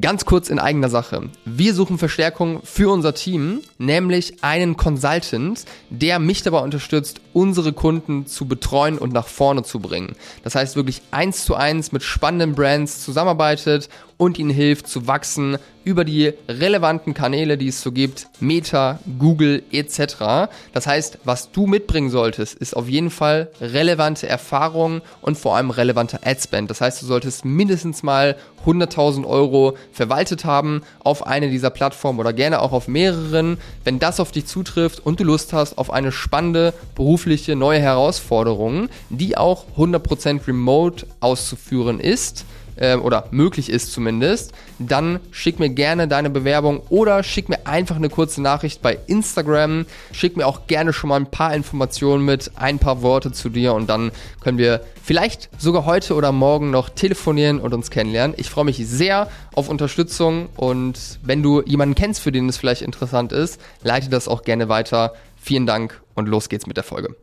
[0.00, 1.28] Ganz kurz in eigener Sache.
[1.44, 8.26] Wir suchen Verstärkung für unser Team, nämlich einen Consultant, der mich dabei unterstützt, unsere Kunden
[8.26, 10.16] zu betreuen und nach vorne zu bringen.
[10.44, 13.90] Das heißt wirklich eins zu eins mit spannenden Brands zusammenarbeitet
[14.22, 19.64] und ihnen hilft zu wachsen über die relevanten Kanäle, die es so gibt, Meta, Google
[19.72, 20.48] etc.
[20.72, 25.70] Das heißt, was du mitbringen solltest, ist auf jeden Fall relevante Erfahrungen und vor allem
[25.70, 26.70] relevante Adspend.
[26.70, 32.32] Das heißt, du solltest mindestens mal 100.000 Euro verwaltet haben auf eine dieser Plattformen oder
[32.32, 33.58] gerne auch auf mehreren.
[33.82, 38.88] Wenn das auf dich zutrifft und du Lust hast auf eine spannende berufliche neue Herausforderung,
[39.10, 42.44] die auch 100% remote auszuführen ist,
[42.76, 47.96] äh, oder möglich ist zumindest, dann schick mir gerne deine Bewerbung oder schick mir einfach
[47.96, 49.86] eine kurze Nachricht bei Instagram.
[50.12, 53.74] Schick mir auch gerne schon mal ein paar Informationen mit, ein paar Worte zu dir
[53.74, 58.34] und dann können wir vielleicht sogar heute oder morgen noch telefonieren und uns kennenlernen.
[58.38, 62.82] Ich freue mich sehr auf Unterstützung und wenn du jemanden kennst, für den es vielleicht
[62.82, 65.14] interessant ist, leite das auch gerne weiter.
[65.40, 67.16] Vielen Dank und los geht's mit der Folge.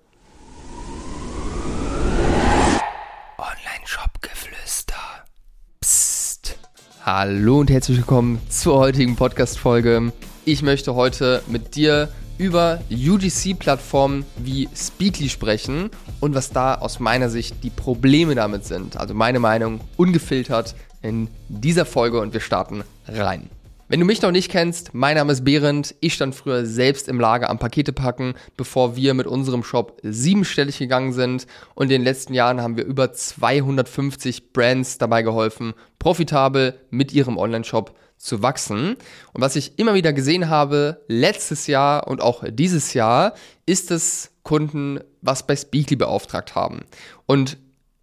[7.12, 10.14] Hallo und herzlich willkommen zur heutigen Podcast-Folge.
[10.46, 17.32] Ich möchte heute mit dir über UGC-Plattformen wie Speakly sprechen und was da aus meiner
[17.32, 18.96] Sicht die Probleme damit sind.
[18.96, 23.50] Also meine Meinung ungefiltert in dieser Folge und wir starten rein.
[23.92, 25.96] Wenn du mich noch nicht kennst, mein Name ist Behrend.
[26.00, 30.78] Ich stand früher selbst im Lager am Pakete packen, bevor wir mit unserem Shop siebenstellig
[30.78, 31.48] gegangen sind.
[31.74, 37.40] Und in den letzten Jahren haben wir über 250 Brands dabei geholfen, profitabel mit ihrem
[37.40, 38.96] Online-Shop zu wachsen.
[39.34, 43.34] Und was ich immer wieder gesehen habe, letztes Jahr und auch dieses Jahr,
[43.66, 46.82] ist es Kunden, was bei Speakly beauftragt haben.
[47.26, 47.58] Und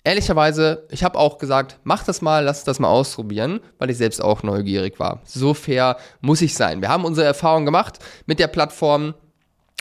[0.06, 4.22] ehrlicherweise, ich habe auch gesagt, mach das mal, lass das mal ausprobieren, weil ich selbst
[4.22, 5.20] auch neugierig war.
[5.24, 6.80] So fair muss ich sein.
[6.80, 9.14] Wir haben unsere Erfahrung gemacht mit der Plattform.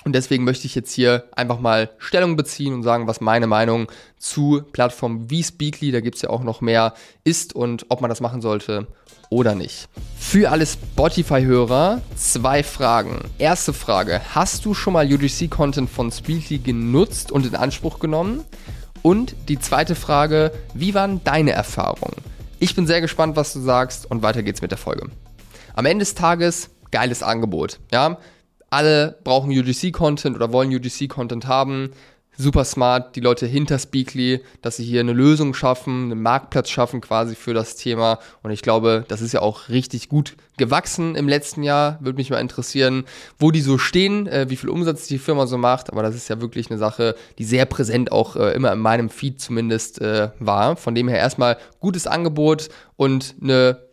[0.04, 3.88] Und deswegen möchte ich jetzt hier einfach mal Stellung beziehen und sagen, was meine Meinung
[4.17, 8.10] zu Plattformen wie Speakly, da gibt es ja auch noch mehr, ist und ob man
[8.10, 8.88] das machen sollte
[9.30, 9.88] oder nicht.
[10.17, 13.20] Für alle Spotify-Hörer zwei Fragen.
[13.39, 18.44] Erste Frage, hast du schon mal UGC-Content von Speakly genutzt und in Anspruch genommen?
[19.05, 22.16] Und die zweite Frage, wie waren deine Erfahrungen?
[22.58, 25.11] Ich bin sehr gespannt, was du sagst und weiter geht's mit der Folge.
[25.76, 27.80] Am Ende des Tages, geiles Angebot.
[27.92, 28.17] Ja?
[28.71, 31.92] Alle brauchen UGC-Content oder wollen UGC-Content haben
[32.38, 37.02] super smart, die Leute hinter Speakly, dass sie hier eine Lösung schaffen, einen Marktplatz schaffen
[37.02, 38.20] quasi für das Thema.
[38.44, 41.98] Und ich glaube, das ist ja auch richtig gut gewachsen im letzten Jahr.
[42.02, 43.06] Würde mich mal interessieren,
[43.40, 45.92] wo die so stehen, äh, wie viel Umsatz die Firma so macht.
[45.92, 49.10] Aber das ist ja wirklich eine Sache, die sehr präsent auch äh, immer in meinem
[49.10, 50.76] Feed zumindest äh, war.
[50.76, 53.85] Von dem her erstmal gutes Angebot und eine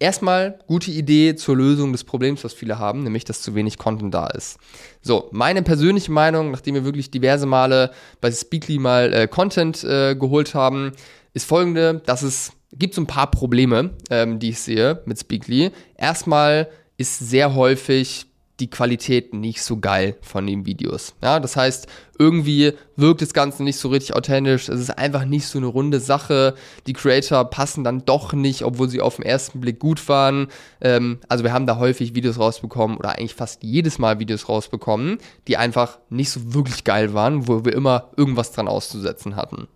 [0.00, 4.12] Erstmal gute Idee zur Lösung des Problems, was viele haben, nämlich dass zu wenig Content
[4.12, 4.58] da ist.
[5.00, 10.16] So, meine persönliche Meinung, nachdem wir wirklich diverse Male bei Speakly mal äh, Content äh,
[10.16, 10.92] geholt haben,
[11.32, 15.70] ist folgende, dass es gibt so ein paar Probleme, ähm, die ich sehe mit Speakly.
[15.96, 18.26] Erstmal ist sehr häufig
[18.60, 21.14] die Qualität nicht so geil von den Videos.
[21.22, 21.88] Ja, das heißt,
[22.18, 24.68] irgendwie wirkt das Ganze nicht so richtig authentisch.
[24.68, 26.54] Es ist einfach nicht so eine runde Sache.
[26.86, 30.48] Die Creator passen dann doch nicht, obwohl sie auf den ersten Blick gut waren.
[30.80, 35.18] Ähm, also wir haben da häufig Videos rausbekommen oder eigentlich fast jedes Mal Videos rausbekommen,
[35.48, 39.66] die einfach nicht so wirklich geil waren, wo wir immer irgendwas dran auszusetzen hatten.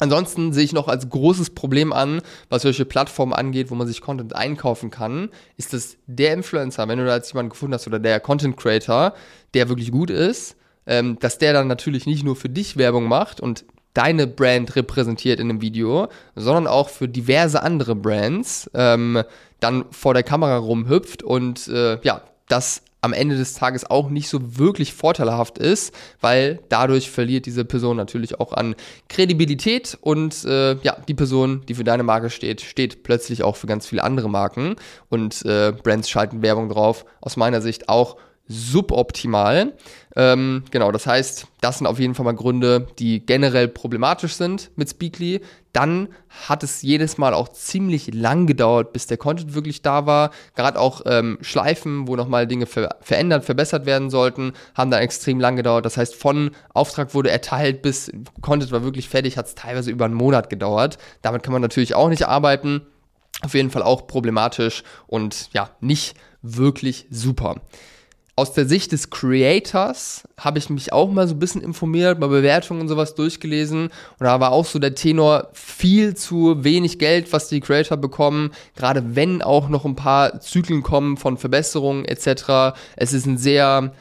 [0.00, 4.00] Ansonsten sehe ich noch als großes Problem an, was solche Plattformen angeht, wo man sich
[4.00, 5.28] Content einkaufen kann,
[5.58, 9.12] ist, dass der Influencer, wenn du da jetzt jemanden gefunden hast oder der Content Creator,
[9.54, 10.56] der wirklich gut ist,
[10.86, 15.38] ähm, dass der dann natürlich nicht nur für dich Werbung macht und deine Brand repräsentiert
[15.38, 19.22] in einem Video, sondern auch für diverse andere Brands ähm,
[19.58, 24.28] dann vor der Kamera rumhüpft und äh, ja, das am Ende des Tages auch nicht
[24.28, 28.74] so wirklich vorteilhaft ist, weil dadurch verliert diese Person natürlich auch an
[29.08, 33.66] Kredibilität und äh, ja, die Person, die für deine Marke steht, steht plötzlich auch für
[33.66, 34.76] ganz viele andere Marken
[35.08, 37.04] und äh, Brands schalten Werbung drauf.
[37.20, 38.16] Aus meiner Sicht auch
[38.50, 39.74] suboptimal.
[40.16, 44.72] Ähm, genau, das heißt, das sind auf jeden Fall mal Gründe, die generell problematisch sind
[44.74, 45.40] mit Speakly.
[45.72, 46.08] Dann
[46.48, 50.32] hat es jedes Mal auch ziemlich lang gedauert, bis der Content wirklich da war.
[50.56, 55.38] Gerade auch ähm, Schleifen, wo nochmal Dinge ver verändert, verbessert werden sollten, haben da extrem
[55.38, 55.86] lang gedauert.
[55.86, 58.10] Das heißt, von Auftrag wurde erteilt bis
[58.40, 60.98] Content war wirklich fertig, hat es teilweise über einen Monat gedauert.
[61.22, 62.82] Damit kann man natürlich auch nicht arbeiten.
[63.42, 67.60] Auf jeden Fall auch problematisch und ja, nicht wirklich super.
[68.40, 72.30] Aus der Sicht des Creators habe ich mich auch mal so ein bisschen informiert, mal
[72.30, 73.88] Bewertungen und sowas durchgelesen.
[73.88, 78.52] Und da war auch so der Tenor viel zu wenig Geld, was die Creator bekommen.
[78.76, 82.78] Gerade wenn auch noch ein paar Zyklen kommen von Verbesserungen etc.
[82.96, 83.92] Es ist ein sehr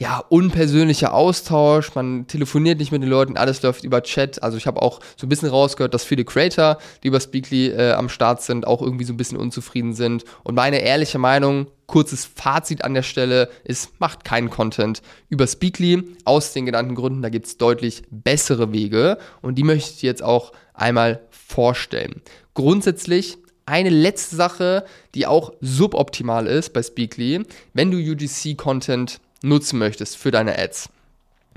[0.00, 4.40] ja, unpersönlicher Austausch, man telefoniert nicht mit den Leuten, alles läuft über Chat.
[4.44, 7.92] Also ich habe auch so ein bisschen rausgehört, dass viele Creator, die über Speakly äh,
[7.92, 10.24] am Start sind, auch irgendwie so ein bisschen unzufrieden sind.
[10.44, 16.04] Und meine ehrliche Meinung, kurzes Fazit an der Stelle ist, macht keinen Content über Speakly
[16.24, 17.22] aus den genannten Gründen.
[17.22, 22.22] Da gibt es deutlich bessere Wege und die möchte ich jetzt auch einmal vorstellen.
[22.54, 24.84] Grundsätzlich eine letzte Sache,
[25.14, 27.44] die auch suboptimal ist bei Speakly,
[27.74, 30.90] wenn du UGC-Content nutzen möchtest für deine Ads,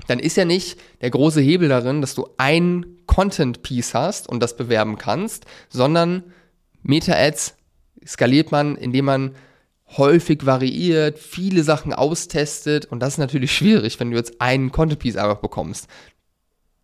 [0.06, 4.56] dann ist ja nicht der große Hebel darin, dass du ein Content-Piece hast und das
[4.56, 6.24] bewerben kannst, sondern
[6.82, 7.54] Meta-Ads
[8.06, 9.34] skaliert man, indem man
[9.96, 15.16] häufig variiert, viele Sachen austestet und das ist natürlich schwierig, wenn du jetzt einen Content-Piece
[15.16, 15.86] einfach bekommst.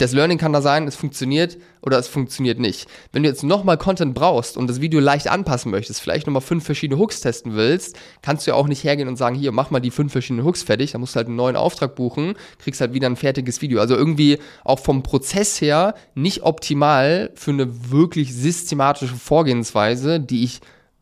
[0.01, 2.87] Das Learning kann da sein, es funktioniert oder es funktioniert nicht.
[3.11, 6.65] Wenn du jetzt nochmal Content brauchst und das Video leicht anpassen möchtest, vielleicht nochmal fünf
[6.65, 9.81] verschiedene Hooks testen willst, kannst du ja auch nicht hergehen und sagen, hier, mach mal
[9.81, 12.95] die fünf verschiedenen Hooks fertig, dann musst du halt einen neuen Auftrag buchen, kriegst halt
[12.95, 13.81] wieder ein fertiges Video.
[13.81, 20.61] Also irgendwie auch vom Prozess her nicht optimal für eine wirklich systematische Vorgehensweise, die ich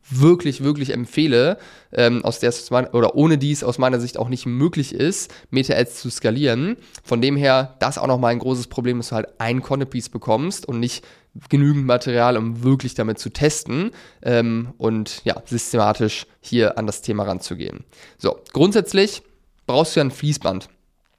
[0.08, 1.58] wirklich, wirklich empfehle,
[1.93, 6.00] ähm, aus der es oder ohne dies aus meiner Sicht auch nicht möglich ist, Meta-Ads
[6.00, 6.76] zu skalieren.
[7.03, 10.67] Von dem her, das auch nochmal ein großes Problem, dass du halt ein Content-Piece bekommst
[10.67, 11.05] und nicht
[11.49, 13.91] genügend Material, um wirklich damit zu testen
[14.23, 17.85] ähm, und ja, systematisch hier an das Thema ranzugehen.
[18.19, 19.23] So, grundsätzlich
[19.67, 20.69] brauchst du ja ein Fließband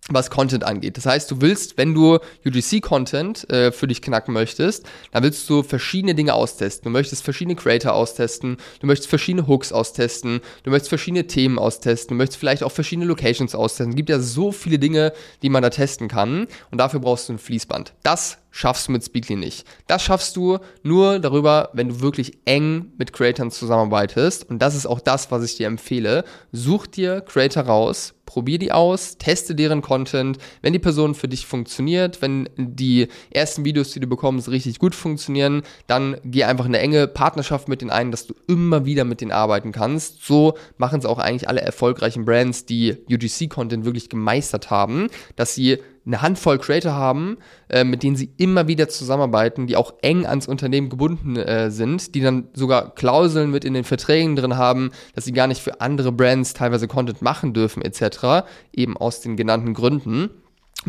[0.09, 0.97] was Content angeht.
[0.97, 5.63] Das heißt, du willst, wenn du UGC-Content äh, für dich knacken möchtest, dann willst du
[5.63, 6.85] verschiedene Dinge austesten.
[6.85, 12.15] Du möchtest verschiedene Creator austesten, du möchtest verschiedene Hooks austesten, du möchtest verschiedene Themen austesten,
[12.15, 13.91] du möchtest vielleicht auch verschiedene Locations austesten.
[13.91, 17.33] Es gibt ja so viele Dinge, die man da testen kann und dafür brauchst du
[17.33, 17.93] ein Fließband.
[18.03, 19.67] Das schaffst du mit Speakly nicht.
[19.87, 24.49] Das schaffst du nur darüber, wenn du wirklich eng mit Creators zusammenarbeitest.
[24.49, 26.23] Und das ist auch das, was ich dir empfehle.
[26.51, 30.37] Such dir Creator raus, probier die aus, teste deren Content.
[30.61, 34.93] Wenn die Person für dich funktioniert, wenn die ersten Videos, die du bekommst, richtig gut
[34.93, 39.21] funktionieren, dann geh einfach eine enge Partnerschaft mit denen ein, dass du immer wieder mit
[39.21, 40.23] denen arbeiten kannst.
[40.23, 45.79] So machen es auch eigentlich alle erfolgreichen Brands, die UGC-Content wirklich gemeistert haben, dass sie
[46.07, 47.37] eine Handvoll Creator haben,
[47.69, 52.15] äh, mit denen sie immer wieder zusammenarbeiten, die auch eng ans Unternehmen gebunden äh, sind,
[52.15, 55.81] die dann sogar Klauseln mit in den Verträgen drin haben, dass sie gar nicht für
[55.81, 60.29] andere Brands teilweise Content machen dürfen etc., eben aus den genannten Gründen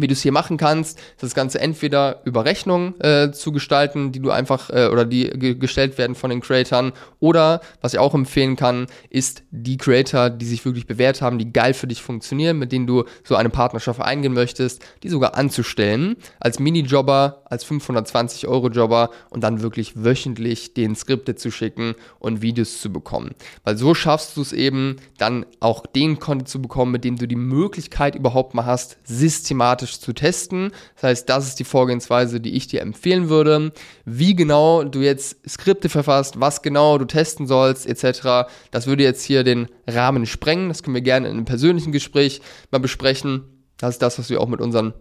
[0.03, 4.21] wie du es hier machen kannst, das Ganze entweder über Rechnung äh, zu gestalten, die
[4.21, 5.29] du einfach äh, oder die
[5.59, 10.47] gestellt werden von den Creatoren, oder was ich auch empfehlen kann, ist die Creator, die
[10.47, 14.01] sich wirklich bewährt haben, die geil für dich funktionieren, mit denen du so eine Partnerschaft
[14.01, 20.75] eingehen möchtest, die sogar anzustellen als Minijobber, als 520 Euro Jobber und dann wirklich wöchentlich
[20.75, 23.35] den Skripte zu schicken und Videos zu bekommen,
[23.65, 27.27] weil so schaffst du es eben dann auch den Content zu bekommen, mit dem du
[27.27, 30.73] die Möglichkeit überhaupt mal hast, systematisch systematisch zu testen.
[30.95, 33.73] Das heißt, das ist die Vorgehensweise, die ich dir empfehlen würde.
[34.05, 39.23] Wie genau du jetzt Skripte verfasst, was genau du testen sollst, etc., das würde jetzt
[39.23, 40.69] hier den Rahmen sprengen.
[40.69, 42.41] Das können wir gerne in einem persönlichen Gespräch
[42.71, 43.45] mal besprechen.
[43.79, 44.95] Das ist das, was wir auch mit unseren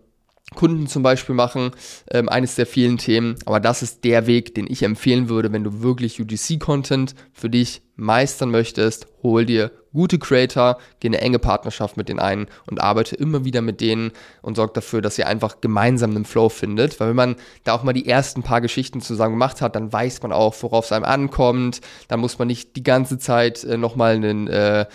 [0.56, 1.72] Kunden zum Beispiel machen,
[2.10, 3.36] ähm, eines der vielen Themen.
[3.46, 7.82] Aber das ist der Weg, den ich empfehlen würde, wenn du wirklich UGC-Content für dich
[7.96, 9.08] meistern möchtest.
[9.24, 13.62] Hol dir gute Creator, geh eine enge Partnerschaft mit denen ein und arbeite immer wieder
[13.62, 17.00] mit denen und sorg dafür, dass ihr einfach gemeinsam einen Flow findet.
[17.00, 20.22] Weil wenn man da auch mal die ersten paar Geschichten zusammen gemacht hat, dann weiß
[20.22, 21.82] man auch, worauf es einem ankommt.
[22.08, 24.86] Dann muss man nicht die ganze Zeit äh, nochmal einen, äh,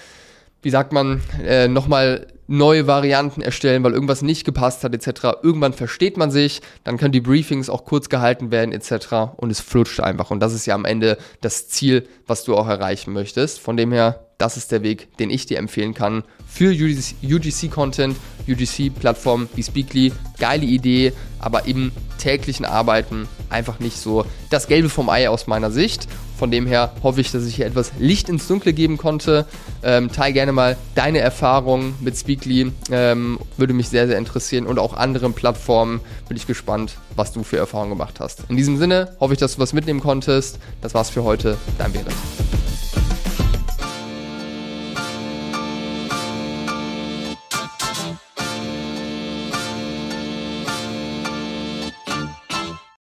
[0.63, 5.39] wie sagt man, äh, nochmal neue Varianten erstellen, weil irgendwas nicht gepasst hat etc.
[5.43, 9.35] Irgendwann versteht man sich, dann können die Briefings auch kurz gehalten werden etc.
[9.37, 12.69] und es flutscht einfach und das ist ja am Ende das Ziel, was du auch
[12.69, 13.61] erreichen möchtest.
[13.61, 18.17] Von dem her, das ist der Weg, den ich dir empfehlen kann für UGC-Content,
[18.49, 20.13] UGC-Plattformen wie Speakly.
[20.39, 25.71] Geile Idee, aber im täglichen Arbeiten einfach nicht so das Gelbe vom Ei aus meiner
[25.71, 26.09] Sicht.
[26.43, 29.47] Von dem her hoffe ich, dass ich hier etwas Licht ins Dunkle geben konnte.
[29.85, 32.73] Ähm, teil gerne mal deine Erfahrungen mit Speakly.
[32.91, 34.67] Ähm, würde mich sehr, sehr interessieren.
[34.67, 38.43] Und auch anderen Plattformen bin ich gespannt, was du für Erfahrungen gemacht hast.
[38.49, 40.59] In diesem Sinne hoffe ich, dass du was mitnehmen konntest.
[40.81, 41.57] Das war's für heute.
[41.79, 42.17] Dein Behrend.